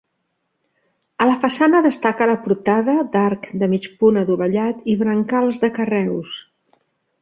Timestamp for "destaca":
1.89-2.29